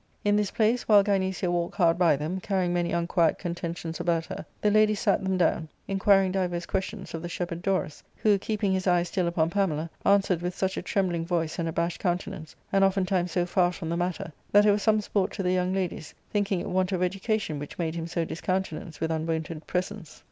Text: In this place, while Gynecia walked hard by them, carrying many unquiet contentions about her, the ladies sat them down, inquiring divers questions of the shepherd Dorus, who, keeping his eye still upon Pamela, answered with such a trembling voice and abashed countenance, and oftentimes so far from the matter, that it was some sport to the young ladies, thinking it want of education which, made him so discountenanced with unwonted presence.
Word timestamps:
In 0.25 0.35
this 0.35 0.49
place, 0.49 0.87
while 0.87 1.03
Gynecia 1.03 1.51
walked 1.51 1.75
hard 1.75 1.99
by 1.99 2.15
them, 2.15 2.39
carrying 2.39 2.73
many 2.73 2.91
unquiet 2.91 3.37
contentions 3.37 3.99
about 3.99 4.25
her, 4.25 4.43
the 4.59 4.71
ladies 4.71 4.99
sat 4.99 5.23
them 5.23 5.37
down, 5.37 5.69
inquiring 5.87 6.31
divers 6.31 6.65
questions 6.65 7.13
of 7.13 7.21
the 7.21 7.29
shepherd 7.29 7.61
Dorus, 7.61 8.01
who, 8.15 8.39
keeping 8.39 8.71
his 8.71 8.87
eye 8.87 9.03
still 9.03 9.27
upon 9.27 9.51
Pamela, 9.51 9.91
answered 10.03 10.41
with 10.41 10.55
such 10.57 10.75
a 10.75 10.81
trembling 10.81 11.23
voice 11.23 11.59
and 11.59 11.69
abashed 11.69 11.99
countenance, 11.99 12.55
and 12.73 12.83
oftentimes 12.83 13.31
so 13.31 13.45
far 13.45 13.71
from 13.71 13.89
the 13.89 13.95
matter, 13.95 14.33
that 14.51 14.65
it 14.65 14.71
was 14.71 14.81
some 14.81 15.01
sport 15.01 15.31
to 15.33 15.43
the 15.43 15.53
young 15.53 15.71
ladies, 15.71 16.15
thinking 16.31 16.59
it 16.59 16.69
want 16.71 16.91
of 16.91 17.03
education 17.03 17.59
which, 17.59 17.77
made 17.77 17.93
him 17.93 18.07
so 18.07 18.25
discountenanced 18.25 19.01
with 19.01 19.11
unwonted 19.11 19.67
presence. 19.67 20.19